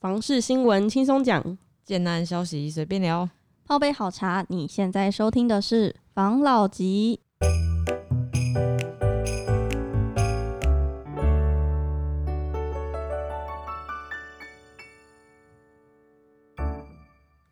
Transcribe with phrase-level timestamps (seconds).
[0.00, 3.28] 房事新闻轻松讲，简单消息随便聊。
[3.64, 7.18] 泡杯好茶，你现在收听的是房老吉。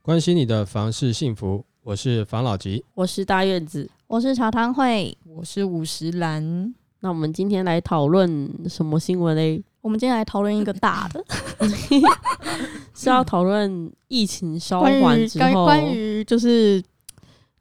[0.01, 2.85] 关心你的房事幸福，我是房老吉。
[2.95, 3.91] 我是大院子。
[4.07, 9.61] 我是茶汤会，我是五十兰，那我们今天来讨论什么新闻嘞？
[9.81, 11.25] 我们今天来讨论一个大的，
[12.95, 16.83] 是要讨论疫情稍关于关缓之后，关于就是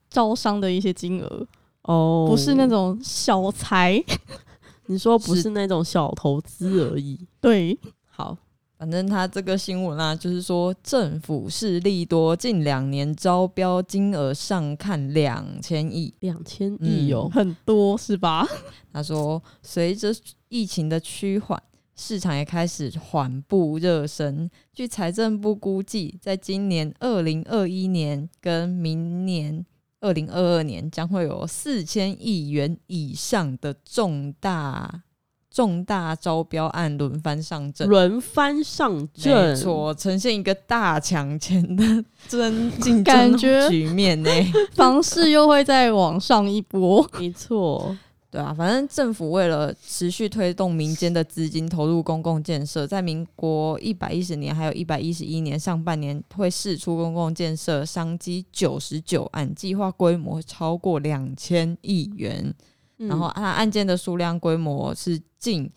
[0.10, 1.48] 招商的一些金额，
[1.84, 4.04] 哦，不是那种小财，
[4.88, 5.50] 你说不是是。
[5.50, 7.20] 那种小投资而已。
[7.42, 7.78] 对，
[8.10, 8.38] 好，
[8.78, 16.14] 反正他这个新闻啊，就是说政府势力多，近两年招标金额上看两千亿。
[16.20, 18.48] 两千亿哦，很多是吧？
[18.94, 20.16] 他说，随着
[20.50, 21.62] 疫情的趋缓，
[21.96, 24.50] 市场也开始缓步热身。
[24.74, 29.66] 据财政部估计，在今年二零二一年跟明年
[30.02, 35.04] 二零二二年，将会有四千亿元以上的重大
[35.50, 37.88] 重大招标案轮番上阵。
[37.88, 41.84] 轮番上没阵，错，呈现一个大抢钱的
[42.28, 44.30] 争竞争感觉局面呢。
[44.76, 47.98] 房市又会再往上一波，没错，
[48.36, 62.54] 对啊，反正政府为了持续推动民间的资金投入公共建设，在民国一百一十年还有一百一十一年上半年会释出公共建设商机九十九案，计划规模超过两千亿元，
[62.98, 63.08] 嗯。
[63.08, 65.72] 然后它案件的数量规模是近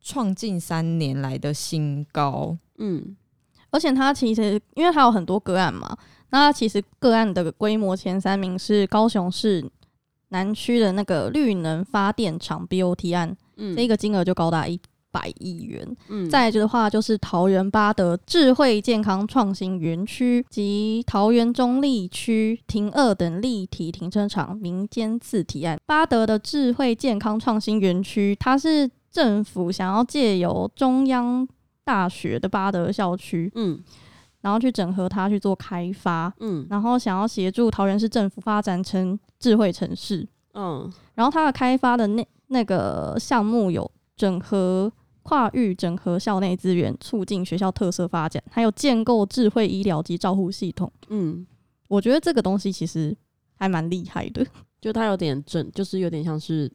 [0.00, 2.56] 创近三年来的新高。
[2.78, 3.14] 嗯。
[3.68, 5.94] 而且它其实因为它有很多个案嘛，
[6.30, 9.62] 那其实个案的规模前三名是高雄市
[10.30, 14.78] 南区的那个绿能发电厂 BOT 案，嗯这个金额就高达一
[15.10, 15.96] 百亿元。
[16.08, 25.80] 嗯再来的话，就是桃园八德智慧健康创新园区及桃园中立区停二等立体停车场民间自提案。
[25.86, 31.48] 八德的智慧健康创新园区，它是政府想要借由中央
[31.84, 33.80] 大学的八德校区，嗯
[34.40, 40.26] 然后去整合它去做开发，嗯然后想要协助桃园市政府发展成智慧城市。
[40.54, 44.90] 嗯然后它的开发的那那个项目有整合
[45.22, 50.90] 跨域整合校内资源，促进学校特色发展，还有建构智慧医疗及照护系统。
[51.08, 51.46] 嗯，
[51.88, 53.16] 我觉得这个东西其实
[53.56, 54.46] 还蛮厉害的。
[54.80, 56.70] 就它有点整，就是有点像是。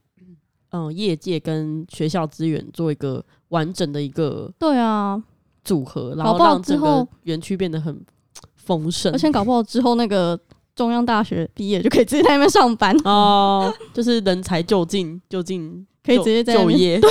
[0.75, 5.23] 嗯，业界跟学校资源做一个完整的一个对啊，
[5.63, 7.99] 组合，然后让整个园区变得很
[8.55, 9.17] 丰盛而。
[9.17, 10.39] 且搞不好之后那个
[10.75, 16.55] 中央大学毕业就可以直接在那边上班，哦，就是人才就近就近可以直接在。
[16.55, 17.09] 就业， 对，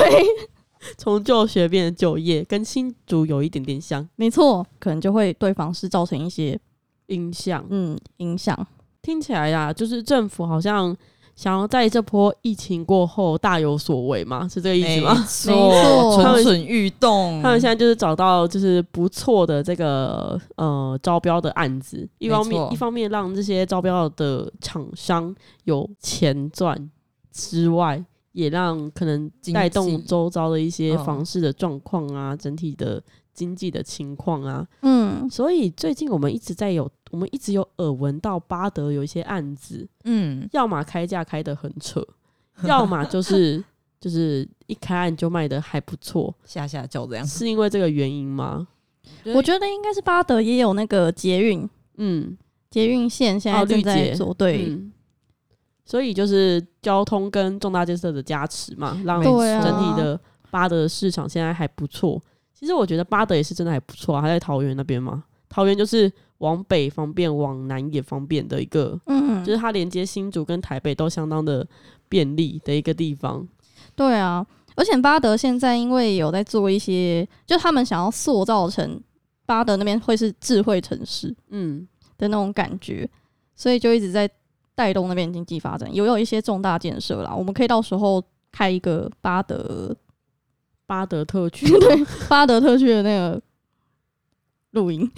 [0.98, 6.58] 从就学变成就业，跟新竹有一点点像没错，可能就会对房市造成一些
[7.06, 7.64] 影响。
[7.70, 8.66] 嗯影响。
[9.00, 10.96] 听起来呀，就是政府好像
[11.34, 15.14] 想要在这波疫情过后大有所为嘛，是这个意思吗？
[15.14, 17.42] 没错， 错蠢蠢欲动。
[17.42, 25.34] 他们现在就是找到就是不错的这个呃招标的案子，一方面一方面让这些招标的厂商
[25.64, 26.90] 有钱赚
[27.32, 34.66] 之外，也让可能带动周遭的一些嗯房市的状况啊，整体的经济的情况啊。
[34.82, 42.04] 嗯，所以最近我们一直在有，我们一直有耳闻到巴德有一些案子，嗯，要么开价开得很扯，
[42.66, 43.62] 要么就是
[44.00, 47.24] 就是一开案就卖的还不错，下下叫这样。
[47.24, 48.66] 是因为这个原因吗？
[49.34, 51.68] 我觉得应该是巴德也有那个捷运
[51.98, 52.36] 嗯，
[52.70, 54.66] 捷运线现在哦绿正在捷做，对。
[54.66, 54.92] 嗯
[55.84, 60.18] 所以就是交通跟重大建设的加持嘛，让整体的
[60.48, 62.22] 巴德市场现在还不错。
[62.54, 65.24] 其实我觉得巴德也是真的还不错啊，还在桃园那边嘛。
[65.48, 66.10] 桃园就是
[66.42, 71.66] 往北方便，往南也方便的一个，嗯，就是它连接新竹跟台北都相当的
[72.08, 73.46] 便利的一个地方。
[73.94, 74.44] 对啊，
[74.74, 79.00] 而且巴德现在因为有在做一些，就他们想要塑造成
[79.46, 81.86] 巴德那边会是智慧城市嗯，
[82.18, 83.08] 的那种感觉，
[83.54, 84.28] 所以就一直在
[84.74, 87.32] 带动那边经济发展，也有一些重大建设啦。
[87.32, 89.94] 我们可以到时候开一个巴德
[90.86, 93.40] 巴德特区， 对巴德特区的那个
[94.72, 95.08] 录音。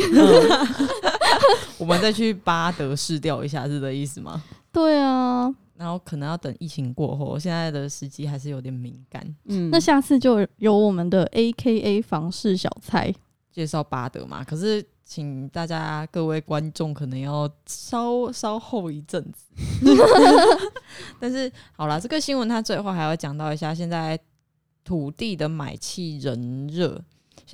[1.24, 4.42] 嗯 我们再去巴德试调一下，是这意思吗？
[4.72, 9.24] 对啊，然后可能要等疫情过后，现在的时机还是有点敏感。
[9.44, 13.14] 嗯，那下次就有我们的 A K A 房事小菜。
[13.52, 19.44] 介绍巴德嘛，可是请大家各位观众可能要稍稍后一阵子。
[21.20, 24.18] 但是好了，这个新闻它最后还要讲到一下，现在
[24.82, 27.00] 土地的买气人热。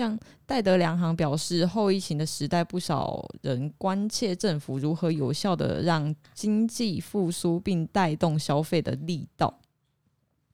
[0.00, 9.60] 像戴德梁行表示，后疫情的时代，不少人关切政府如何有效的让经济复苏并带动消费的力道。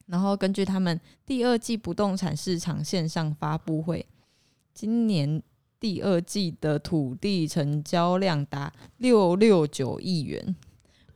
[0.06, 4.04] 然后根据他们第二季不动产市场线上发布会，
[4.74, 5.40] 今年
[5.78, 10.56] 第二季的土地成交量达六六九亿元。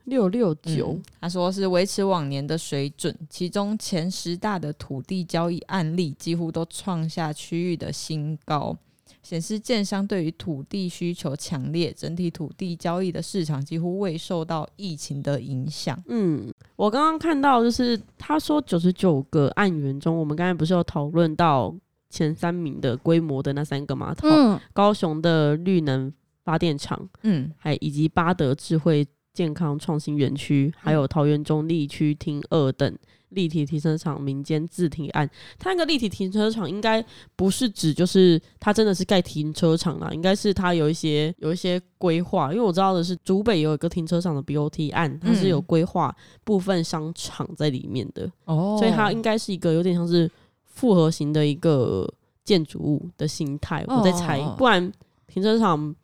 [0.05, 8.75] 六六九嗯，他说是维持往年的水准，其中前十大的土地交易案例几乎都创下区域的新高，
[9.21, 15.97] 显示建商对于土地需求强烈，整体土地交易的市场几乎未受到疫情的影响。
[16.07, 21.73] 嗯，我刚刚看到就是他说九十九个案源中，我们刚才不是有讨论到
[22.09, 24.15] 前三名的规模的那三个吗？
[24.23, 26.11] 嗯，高雄的绿能
[26.43, 32.97] 发电厂，嗯还以及巴德智慧健康创新园区，还有桃园中立区厅二等
[33.29, 35.29] 立体停车场民间自提案。
[35.57, 37.03] 它那个立体停车场应该
[37.37, 42.51] 不是指就是它真的是盖停车场啦，应该是它有一些有一些规划。
[42.51, 46.13] 因为我知道的是，竹北有一个停车场的 BOT 案，它是有嗯规划
[46.43, 50.29] 部分商场在里面的，哦所以它应该是一个有点像是
[50.65, 52.05] 复合型的一个
[52.43, 53.85] 建筑物的形态。
[53.87, 54.91] 我在猜哦，不然
[55.27, 55.95] 停车场。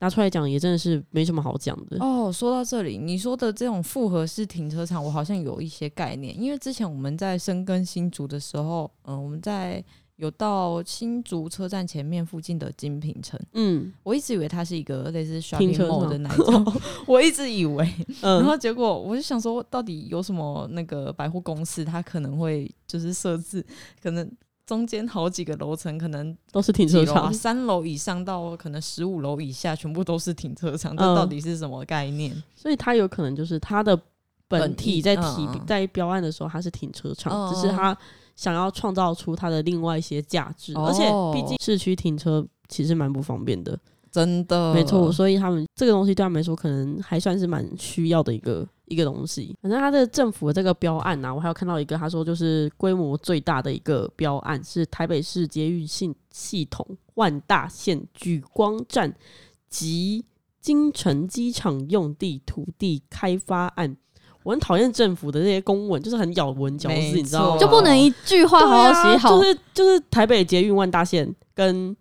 [0.00, 1.96] 拿出来讲也真的是没什么好讲的。
[2.04, 9.82] 哦，说到这里，你说的这种复合式停车场，我好像有一些概念，因为之前我们在深耕新竹的时候，嗯、我们在
[10.16, 13.90] 有到新竹车站前面附近的精品城，嗯。
[14.02, 16.72] 我一直以为它是一个类似停 shopping mall 的那种，
[17.06, 17.84] 我一直以为，
[18.20, 23.64] 然嗯，后结果我就想说，到底有什么那个百货公司，它可能会就是设置，
[24.02, 24.30] 可能
[24.70, 27.34] 中间好几个楼层，可能都是停车场。
[27.34, 31.16] 三楼以上到可能十五楼以下，全部都是停车场，这嗯。
[31.16, 32.32] 到底是什么概念？
[32.54, 34.00] 所以它有可能就是它的
[34.46, 37.98] 本体在提在标案的时候，它是停车场，嗯只是它
[38.36, 40.86] 想要创造出它的另外一些价值，哦。
[40.86, 41.02] 而且
[41.34, 43.76] 毕竟市区停车其实蛮不方便的，
[44.10, 49.56] 真的，没错，所以他们这个东西对他们来说可能还算是蛮需要的一个一个东西。
[49.62, 56.84] 反正他的政府的这个标案啊，我还有看到一个，他说就是规模最大的一个标案是台北市捷运系系统
[57.14, 59.14] 万大线举光站
[59.68, 60.24] 及
[60.60, 63.96] 金城机场用地土地开发案。
[64.42, 67.58] 我很讨厌政府的这些公文，就是很咬文嚼字，你知道吗？
[67.58, 71.94] 就不能一句话好好写好，啊、就是就是台北捷运万大线跟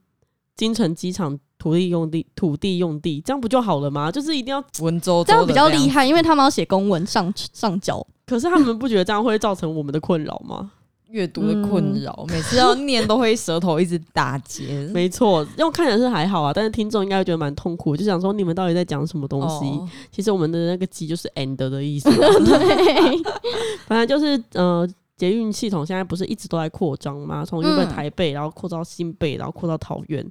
[0.56, 4.12] 金城机场土地用地土地用地，这样不就好了吗？
[4.12, 8.04] 就是一定要，文绉绉这样比较厉害，因为他们要写公文上上交。
[8.26, 10.72] 可是他们不觉得这样会造成我们的困扰吗？
[11.10, 14.88] 阅读的困扰，每次要念都会舌头一直打结。
[14.94, 19.66] 没错，用看起来是还好啊，但是听众应该会觉得蛮痛苦，就想说你们到底在讲什么东西？
[19.66, 23.24] 哦其实我们的那个“鸡”就是 “end” 的意思， 对，
[23.88, 24.88] 反正就是呃，
[25.20, 27.46] 捷运系统现在不是一直都在扩张吗？
[27.46, 27.90] 从原本嗯。
[27.90, 30.22] 台北，然后扩到新北，然后扩到桃园，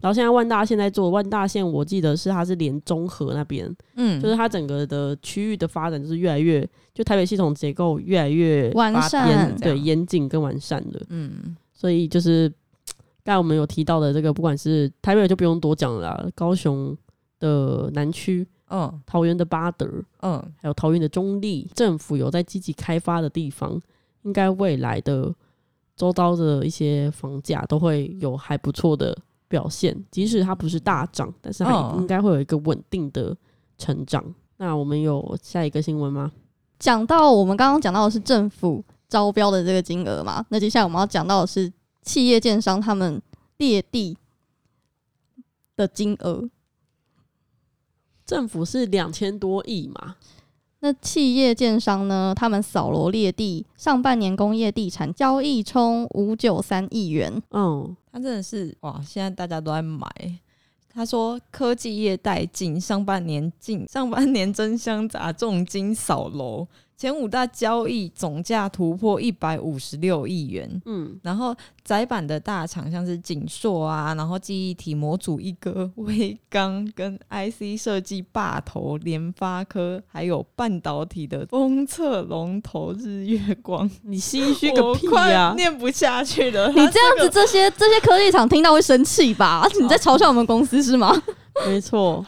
[0.00, 12.48] 然后现在万大现在做万大线，我记得是它是连中和那边，嗯，就是它整个的区域的发展就是越来越，就台北系统结构越来越发完善对严谨跟完善了，嗯，所以就是
[13.24, 16.96] 刚才我们有提到的这个，不管是台北就不用多讲了啦，高雄
[17.40, 19.02] 的南区、嗯。
[19.04, 19.88] 桃园的八德，
[20.22, 23.80] 嗯，还有桃园的中立，政府有在积极开发的地方，
[24.26, 25.34] 应该未来的
[25.96, 29.16] 周遭的一些房价都会有还不错的
[29.48, 33.34] 表现，即使它不是大涨，但是它嗯应该会有一个稳定的
[33.78, 34.34] 成长。
[34.58, 36.32] 那我们有下一个新闻吗？
[36.78, 41.72] 讲到我们刚刚讲到的是政府招标的这个金额嘛，那接下来我们要讲到的是
[42.02, 43.22] 企业建商他们
[43.58, 44.18] 列地
[45.76, 46.48] 的金额。
[48.26, 50.16] 政府是两千多亿嘛，
[50.86, 52.32] 那企业建商呢？
[52.32, 60.08] 他们扫罗列地，上半年工业地产交易冲五九三亿元，嗯，他真的是哇，现在大家都在买。
[60.88, 70.80] 他说科技业带进，上半年进，上半年争相砸重金扫楼，前五大交易总价突破一百五十六亿元。
[70.86, 86.68] 嗯，然后窄板的大厂像是景硕啊，然后记忆体模组一哥、威刚跟 IC 设计霸头联发科，还有半导体的封测龙头日月光，你心虚个屁呀、念不下去了。
[86.68, 89.68] 你这样子，这些这些科技厂听到会生气吧？
[89.80, 91.22] 你在嘲笑我们公司是吗？
[91.66, 92.24] 没错，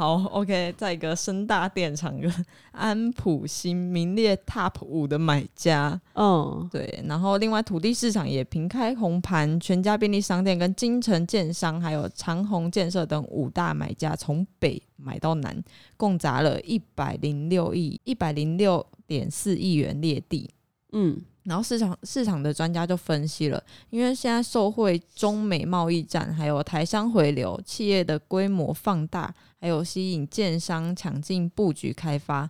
[0.00, 15.62] 好，OK，再一个深大电厂跟安普新名列 Top 五的买家，嗯，对，然后另外土地市场也平开红盘，全家便利商店跟金城建商还有长虹建设等五大买家从北买到南，
[15.98, 20.48] 共砸了一百零六亿一百零六点四亿元列地。
[20.92, 32.48] 嗯，然后市场市场的专家就分析了，因为现在受惠中美贸易战，还有台商回流，企业的规模放大，还有吸引建商抢进布局开发，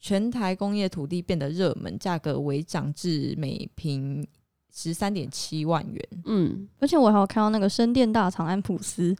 [0.00, 4.26] 全台工业土地变得热门，价格微涨至每平
[4.74, 6.08] 十三点七万元。
[6.24, 9.16] 嗯，而且我还有看到那个深电大厂安普斯，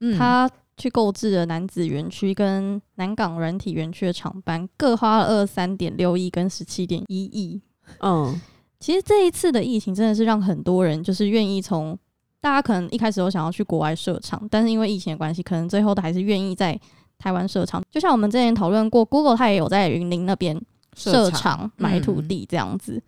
[0.00, 7.62] 嗯，他去购置了南子园区跟南港软体园区的厂班，各花了二三点六亿跟十七点一亿。
[7.98, 8.40] 嗯，
[8.78, 11.98] 其实这一次的疫情真的是让很多人就是愿意从
[12.40, 16.78] 大家可能一开始都想要去国外设厂，但是因为疫情的关系，可能最后都还是愿意在
[17.18, 17.82] 台湾设厂。
[17.90, 20.58] 就像我们之前讨论过， Google 它也有在云林那边
[20.96, 23.02] 设厂买土地这样子。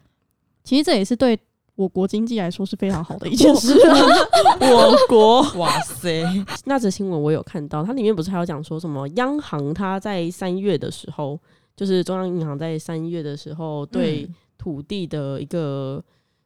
[0.63, 1.39] 其实这也是对
[1.75, 3.75] 我国经济来说是非常好的一件事。
[4.61, 6.23] 我国哇塞，
[6.67, 11.41] 那则新闻我有看到，它里面不是还有讲说什么央行它在三月的时候，
[11.75, 14.29] 就是中央银行在三月的时候对
[14.63, 16.01] 土地的一个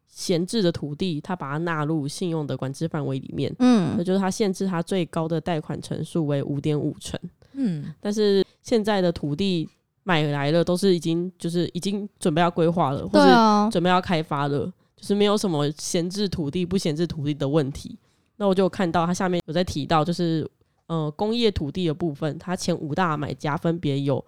[0.06, 3.54] 闲置的土地，它把它纳入信用的管制范围里面。
[3.58, 3.66] 那
[3.98, 7.20] 嗯，就是它限制它最高的贷款成数为五点五成，
[7.52, 9.68] 嗯，但是现在的土地
[10.02, 17.98] 买来了，都是已经就是已经准备要规划了，或是对啊，准备要开发了，就是没有什么闲置土地不闲置土地的问题。
[18.36, 20.48] 那我就看到它下面有在提到，就是
[20.86, 24.24] 呃工业土地的部分，它前五大买家分别有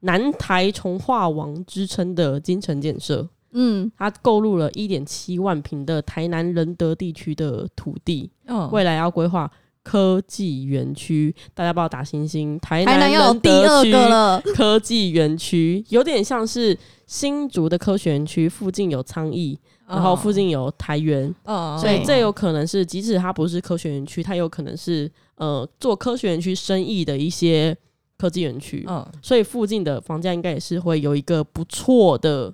[0.00, 9.50] 南台从化王之称的金城建设，嗯，它购入了一点七万平的台南仁德地区的土地，嗯，未来要规划
[9.82, 12.58] 科技园区，大家帮我打星星。
[12.60, 14.40] 台台南要有第二个了。
[14.54, 16.76] 科技园区，有点像是
[17.06, 27.74] 新竹的科学园区，附近有昌邑，然后附近有台园，嗯，嗯，所以对这有可能是，即使它不是科学园区，它有可能是呃做科学园区生意的一些
[28.18, 32.52] 科技园区，嗯，所以附近的房价应该也是会有一个不错的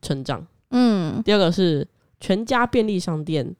[0.00, 0.46] 成长。
[0.70, 1.86] 嗯，第二个是
[2.20, 3.54] 全家便利商店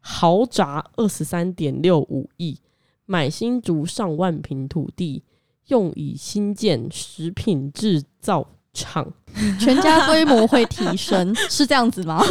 [0.00, 0.64] 豪宅
[0.96, 2.58] 二十三点六五亿，
[3.04, 5.22] 买新竹上万平土地，
[5.66, 9.12] 用以新建食品制造厂。
[9.60, 12.22] 全家规模会提升，是这样子吗？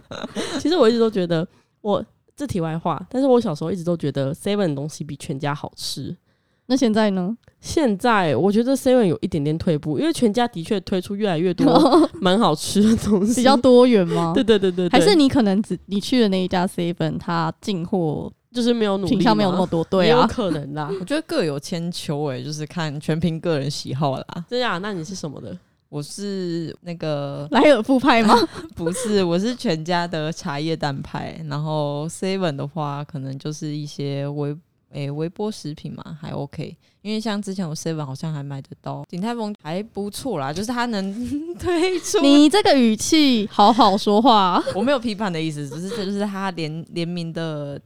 [0.58, 1.46] 其实我一直都觉得，
[1.82, 2.02] 我
[2.34, 6.16] 这题外话，但是我小时候一直都觉得 Seven 的东西比全家好吃。
[6.64, 7.36] 那现在呢？
[7.60, 14.32] 现在我觉得 Seven 有一点点退步，因为全家的确推出越来越多 蛮好吃的东西，比较多元吗？
[14.36, 20.90] 对对对对对还是你可能只你去的那一家 seven，它进货就是没有努力品相没有那么多，对啊可能啦。
[21.00, 24.24] 我觉得各有千秋诶，就是看全凭个人喜好啦。
[24.48, 25.56] 这样，那你是什么的？
[25.88, 28.34] 我是那个莱尔富派吗？
[28.74, 34.54] 不是，我是全家的茶叶蛋派，然后 Seven 的话，可能就是一些微
[34.92, 36.76] 诶、微波食品嘛，还 OK。
[37.02, 41.14] 因为像之前我 Seven 好像还买得到鼎泰丰，还不错啦，就是它能
[41.56, 42.20] 推出。
[42.20, 47.80] 你这个语气好好说话，我没有批判的意思，只是这就是它联联名的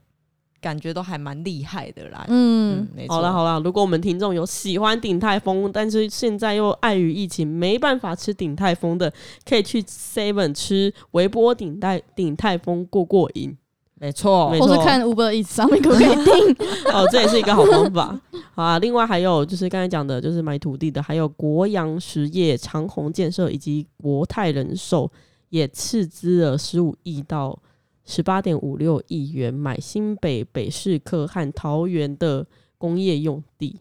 [0.59, 2.25] 感觉都还蛮厉害的啦。
[2.29, 9.13] 嗯嗯，，好了好了，如果我们听众有喜欢鼎泰丰，但是现在又碍于疫情没办法吃鼎泰丰的，
[9.45, 13.55] 可以去 Seven 吃微波鼎泰鼎泰丰过过瘾。
[14.01, 16.67] 没错没，是看 Uber Eats 上面可不可以订？
[16.91, 18.19] 哦，这也是一个好方法。
[18.57, 25.11] 好啊，另外还有就是刚才讲的，就是买土地的，还有国阳实业、长虹建设以及国泰人寿
[25.51, 27.59] 也斥资了十五亿到
[28.07, 32.47] 十八点五六亿元买新北北市科和桃园的
[32.79, 33.79] 工业用地。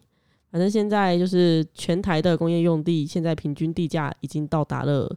[0.50, 5.10] 反正现在就是全台的工业用地，现在平均地价已经到达了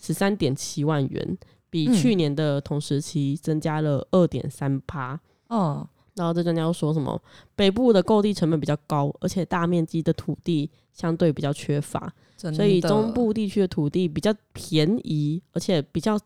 [0.00, 1.38] 十三点七万元，
[1.74, 1.92] 比嗯。
[1.92, 5.18] 去年的同时期增加了二点三趴。
[5.48, 7.20] 哦，然后这专家又说什么
[7.56, 16.16] 北部的购地成本比较高，而且大面积的土地相对比较缺乏，所以中部地区的土地比较便宜，而且比较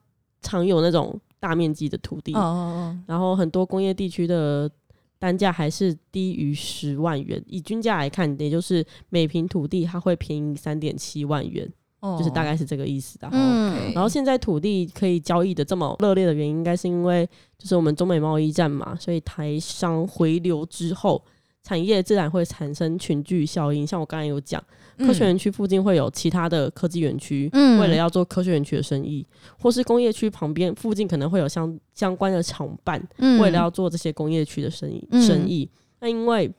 [0.43, 2.33] 常有那种大面积的土地。
[2.35, 4.71] 嗯嗯嗯，然后很多工业地区的
[5.19, 11.69] 单价还是低于十万元，以均价来看，也就是每平土地它会便宜三点七万元，
[12.01, 13.29] 哦就是大概是这个意思的。
[13.33, 21.23] 嗯然后现在土地可以交易的这么热烈的原因，应该是因为就是我们中美贸易战嘛，所以台商回流之后，
[21.63, 23.87] 产业自然会产生群聚效应。
[23.87, 24.63] 像我刚才有讲，
[24.99, 29.27] 科学园区附近会有其他的科技园区，嗯为了要做科学园区的生意，
[29.59, 35.69] 或是工业区旁边附近可能会有相相关的厂办，嗯为了要做这些工业区的生意嗯生意。
[36.01, 36.51] 那因为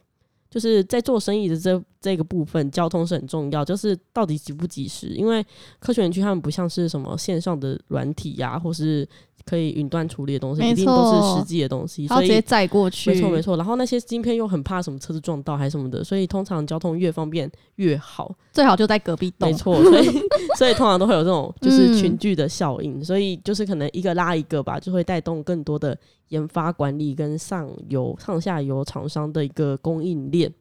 [0.49, 5.07] 就是在做生意的这这个部分，交通是很重要，就是到底及不及时。
[5.09, 5.45] 因为
[5.79, 9.07] 科学园区他们不像是什么线上的软体呀、或是
[9.45, 12.39] 可以云端处理的东西，一定都是实际的东西，所以。
[12.41, 18.33] 载过去，没错没错，然后那些晶片又很怕什么车子撞到还是什么的，所以通常交通越方便越好。
[18.53, 19.53] 最好就在隔壁栋没。
[19.55, 20.07] 错，所以
[20.57, 25.97] 所以通常都会有这种 就是嗯群聚的效应，所以就是可能一个拉一个吧，就会带动更多的
[26.29, 30.51] 研发管理跟上游上下游厂商的一个供应链。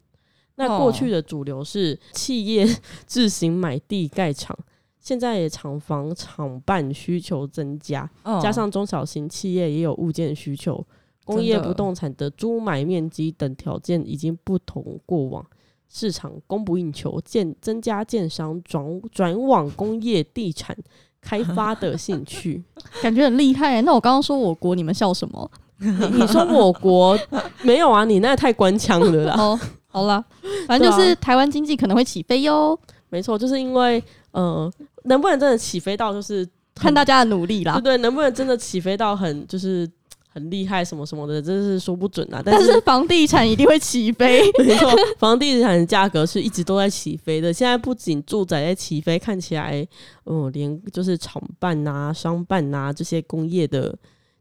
[0.59, 2.67] 那过去的主流是企业
[3.07, 4.57] 自行买地盖厂，
[5.00, 10.85] 现在也厂房厂办需求增加，嗯加上中小型企业也有物件需求，
[11.25, 15.47] 工业不动产的租买面积等条件已经不同过往，
[15.88, 20.77] 市场供不应求，建增加建商转转往工业地产
[21.21, 22.62] 开发的 兴趣。
[23.00, 23.81] 感觉很厉害。
[23.83, 25.50] 那我刚刚说我国，你们笑什么？
[25.81, 27.17] 你你说我国
[27.62, 28.05] 没有啊？
[28.05, 29.37] 你那太官腔了啦。
[29.38, 30.25] 哦，好了，
[30.68, 32.78] 反正就是台湾经济可能会起飞哟，
[33.09, 34.02] 没错，就是因为
[34.33, 34.71] 呃，
[35.04, 37.97] 能不能真的起飞到就是看大家的努力啦对。
[37.97, 39.88] 对，能不能真的起飞到很就是
[40.28, 42.42] 很厉害什么什么的，真是说不准啊。
[42.45, 47.50] 但但是是房地产一定会起飞， 没错，房地产的价格是一直都在起飞的。
[47.52, 49.85] 现在不仅住宅在起飞，看起来，
[50.26, 53.97] 嗯，连就是厂办啊、商办啊这些工业的，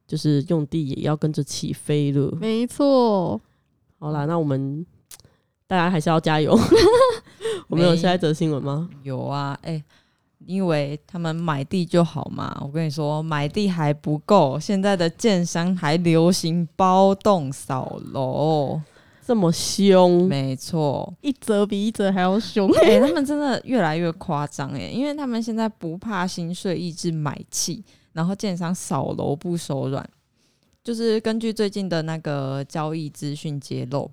[0.05, 2.37] 就是用地也要跟着起飞了。
[2.39, 3.39] 没错。
[3.97, 4.85] 好啦，那我们
[5.67, 6.57] 大家还是要加油。
[7.67, 8.89] 我们有下一则新闻吗？
[9.03, 9.83] 有啊，哎、
[10.39, 12.57] 你以为他们买地就好嘛？
[12.61, 18.81] 我跟你说，买地还不够，现在的建商还流行包栋扫楼。
[19.25, 22.71] 这么凶，没错，一则比一则还要凶。
[22.81, 27.83] 哎、他们真的越来越夸张哎，因为他们现在不怕新税抑制买气，
[28.13, 30.09] 然后建商扫楼不手软。
[30.81, 34.09] 就是根据最近的那个交易资讯揭露，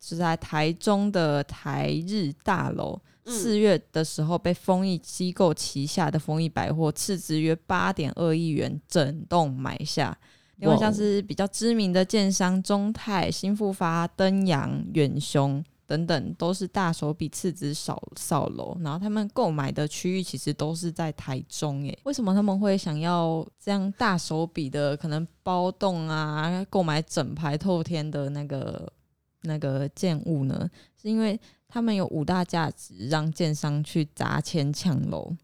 [0.00, 10.16] 是在台中的台日大楼，嗯四月的时候被丰益机构旗下的丰益百货斥资约八点二亿元整栋买下。
[10.56, 21.82] 另外像是比较知名的建商中泰、新复发、登阳、远雄等等，都是大手笔斥资扫扫楼，然后他们购买的区域其实都是在台中。
[21.84, 28.92] 诶，为什么他们会想要这样大手笔的可能包栋啊，购买整排透天的那个
[29.42, 30.68] 那个建物呢？
[31.00, 35.36] 是因为他们有五大价值让建商去砸钱抢楼。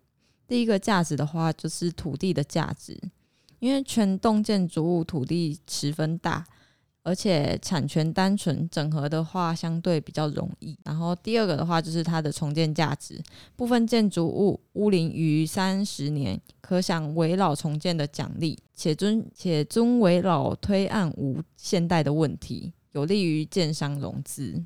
[0.46, 2.98] 第一个价值的话，就是土地的价值，
[3.58, 6.44] 因为全栋建筑物土地十分大，
[7.02, 10.76] 而且产权单纯，整合的话相对比较容易。
[10.84, 13.22] 然后第二个的话，就是它的重建价值，
[13.56, 24.60] 部分建筑物屋龄逾三十年，可享围老重建的奖励，且尊且尊围老推案无现代的问题，有利于建商融资。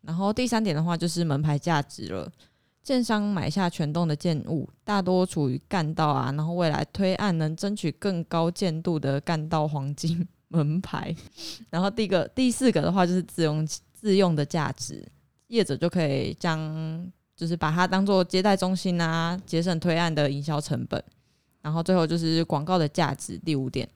[0.00, 2.32] 然后第三点的话，就是门牌价值了。
[2.80, 11.14] 建商买下全栋的建物，大多处于干道啊，然后未来推案能争取更高建度的干道黄金门牌。
[11.68, 15.06] 然后第一个、第四个的话就是自用自用的价值，
[15.48, 21.02] 业者就可以将就是把它当做接待中心啊，节省推案的营销成本。
[21.60, 23.86] 然后最后就是广告的价值，第五点。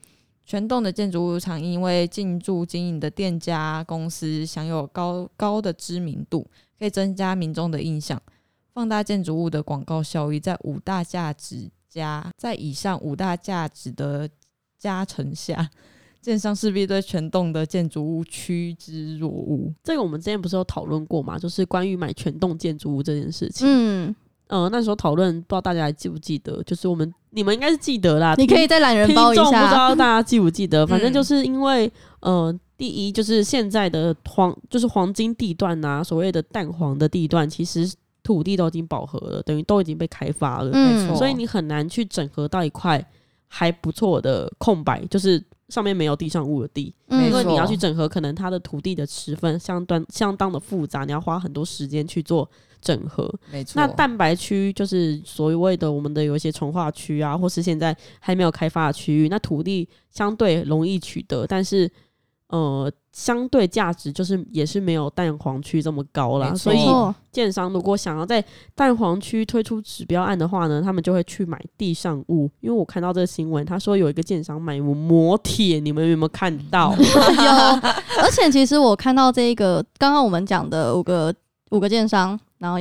[0.44, 6.46] 全栋的建筑物常因为进驻经营的店家公司享有高高的知名度，
[6.78, 8.20] 可以增加民众的印象，
[8.74, 10.40] 放大建筑物的广告效益。
[10.40, 14.28] 在五大价值加在以上五大价值的
[14.78, 15.70] 加成下，
[16.20, 19.72] 建商势必对全栋的建筑物趋之若鹜。
[19.83, 21.38] 这个我们之前不是有讨论过吗？
[21.38, 23.66] 就是关于买全栋建筑物这件事情。
[23.68, 24.14] 嗯，
[24.48, 26.62] 呃，那时候讨论，不知道大家还记不记得？
[26.64, 29.72] 就是我们你们应该是记得啦，你可以再懒人包一听众不知。
[29.72, 37.90] 道大家记不记得，反正嗯就是因为、呃，第一就是现在的黄就是黄金地段啊，所谓的蛋黄的地段，其实
[38.22, 43.02] 土地都已经饱和了，等于都已经被开发了，嗯没错所以你很难去整合到一块
[43.48, 52.48] 还不错的空白，就是上面没有地上物的地，嗯因为你要去整合，可能它的土地的持分相当相当的复杂，你要花很多时间去做
[52.82, 53.32] 整合。
[53.50, 61.90] 没错，那蛋白区就是所谓的我们的有一些从化区啊，或是现在还没有开发的区域，那土地相对容易取得，但是
[62.48, 66.54] 呃，相对价值就是也是没有蛋黄区这么高啦。
[66.54, 66.78] 所以
[67.30, 72.50] 建商如果想要在蛋黄区推出指标案的话呢，他们就会去买地上物。
[72.60, 76.94] 因为我看到这个新闻，他说有一个建商买摩铁，你们有没有看到？
[77.00, 77.00] 有，
[78.20, 81.34] 而且其实我看到这一个，刚刚我们讲的五个
[81.70, 82.79] 五个建商，然后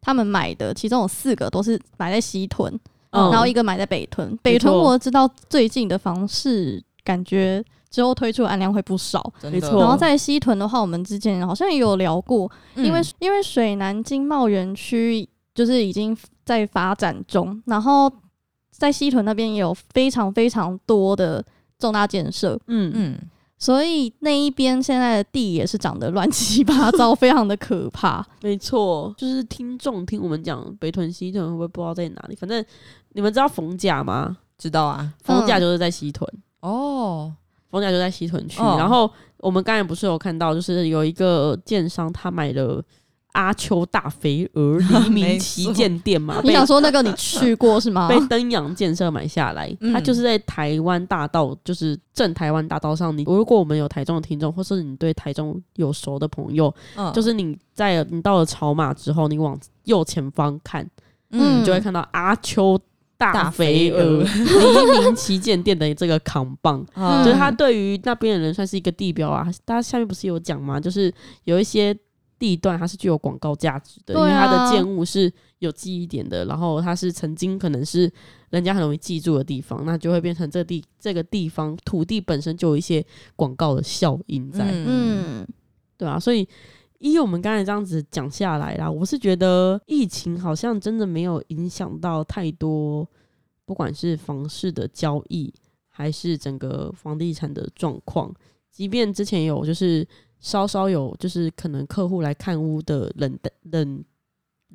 [0.00, 2.72] 他们买的，其中有四个都是买在西屯，
[3.10, 3.30] 嗯。
[3.30, 4.36] 然后一个买在北屯。
[4.42, 9.78] 北屯我知道最近的房市感觉之后推出的案量会不少，没错。
[9.78, 12.84] 然后在西屯的话，我们之前好像也有聊过，嗯。
[12.84, 18.12] 因为因为水南经贸园区就是已经在发展中，然后
[18.70, 21.44] 在西屯那边也有非常非常多的
[21.78, 23.18] 重大建设，嗯嗯，嗯，
[23.62, 28.26] 所以那一边现在的地也是长得乱七八糟，非常的可怕。
[28.42, 32.34] 没错，就是听众听我们讲北屯西屯会不会不知道在哪里？
[32.34, 32.64] 反正
[33.12, 34.36] 你们知道逢甲吗？
[34.58, 35.08] 知道啊。
[35.22, 37.32] 逢甲就是在西屯，哦，
[37.70, 38.60] 逢甲就在西屯区。
[38.60, 42.82] 哦然后我们刚才不是有看到，就是有一个建商他买了
[43.32, 48.08] 阿丘大肥鹅黎明旗舰店嘛， 你想说那个你去过是吗？
[48.10, 53.16] 被登阳建设买下来，嗯它就是在台湾大道，就是正台湾大道上。
[53.16, 60.86] 你如果我们有台中的听众，或是你对台中有熟的朋友，嗯，就是你在你到了草马之后，你往右前方看，
[61.30, 62.78] 嗯你就会看到阿丘
[63.16, 66.84] 大大肥肥鹅鹅黎明旗舰店的这个扛棒。
[66.94, 69.48] 嗯 就是它对于那边的人算是一个地标啊。
[69.64, 70.78] 大家下面不是有讲吗？
[70.80, 71.12] 就是
[71.44, 71.96] 有一些
[72.42, 78.12] 地段它是具有广告价值的，因为它的建物是有记忆点的，然后它是曾经可能是
[78.50, 83.04] 人家很容易记住的地方，那就会变成这地这个地方土地本身就有一些
[83.36, 85.48] 广告的效应在，嗯嗯，
[85.96, 86.48] 对啊，所以。
[87.04, 93.04] 依我们刚才这样子讲下来啦，我是觉得疫情好像真的没有影响到太多，
[93.64, 95.52] 不管是房市的交易，
[95.88, 98.32] 还是整个房地产的状况。
[98.70, 100.06] 即便之前有就是
[100.42, 104.04] 稍稍有就是可能客户来看屋的冷淡冷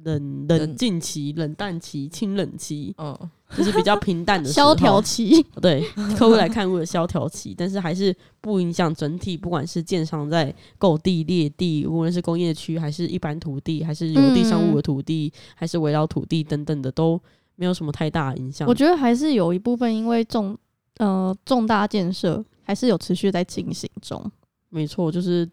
[0.04, 3.18] 冷冷冷静期、冷淡期、清冷期，嗯，
[3.58, 5.82] 就是比较平淡的萧条期， 对
[6.16, 17.20] 客户来看屋的萧条期，但是还是不影响整体，不管是建商在购地列地，无论是工业区还是一般土地，还是有地商务的土地，还是围绕土地等等的，都
[17.56, 18.68] 没有什么太大影响。
[18.68, 20.56] 我觉得还是有一部分因为重
[21.00, 24.32] 呃重大建设还是有持续在进行中。
[24.70, 25.50] 没错，就是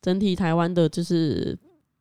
[0.00, 1.58] 整体台湾的，就是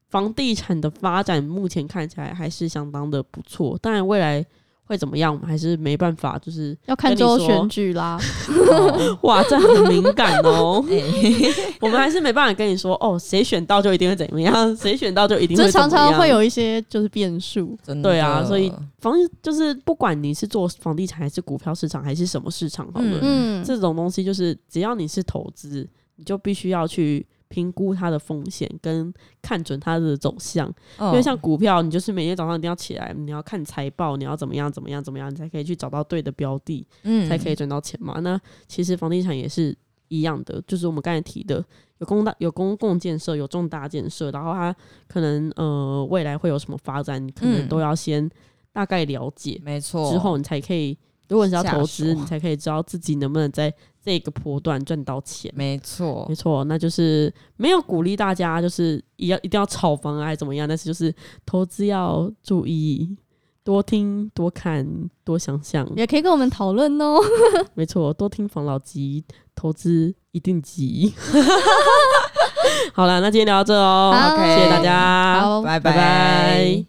[0.09, 3.77] 房地产的发展，目前看起来还是相当的不错。
[3.81, 4.45] 当然，未来
[4.83, 8.17] 会怎么样，我们还是没办法，就是要看跟你说最后选举啦，
[8.71, 10.81] 哦哇，这很敏感哦。
[10.89, 11.03] 哎
[11.81, 15.89] 我们还是没办法跟你说，哦，谁选到就一定会怎么样，谁选到就一定会怎么样。
[15.89, 17.77] 常常会有一些就是变数。
[17.83, 30.67] 真的对啊，所以房就是不管你是做房地产还是股票市场还是什么市场好了，嗯，这种东西就是只要你是投资，你就必须要去评估它的风险跟看准它的走向。
[30.99, 38.19] 因因为像股票，你就是每天早上一定要起来，你要看财报，你要怎么样怎么样怎么样，你才可以去找到对的标的，嗯才可以赚到钱嘛。
[38.19, 39.75] 那其实房地产也是
[40.09, 41.63] 一样的，就是我们刚才提的，
[41.97, 44.75] 有公大有公共建设，有重大建设，然后它
[45.07, 48.29] 可能呃未来会有什么发展，你可能嗯都要先
[48.71, 49.59] 大概了解。
[49.63, 53.73] 没错，之后你才可以，如果你是要投资，你才可以知道自己能不能在
[54.07, 55.51] 这个波段赚到钱。
[55.53, 61.13] 没错没，错，那就是没有鼓励大家就是一要一定要炒房啊，还是怎么样，但是就是
[61.45, 63.17] 投资要注意，
[63.65, 64.87] 多听、多看、
[65.25, 65.85] 多想想。
[65.97, 67.19] 也可以跟我们讨论哦。
[67.75, 71.13] 没错，多听房老吉，投资一定急。
[72.93, 76.85] 好了，那今天聊到这哦，OK，谢谢大家，拜拜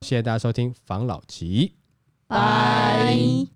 [0.00, 1.74] 谢谢大家收听房老吉。
[2.26, 3.55] 拜。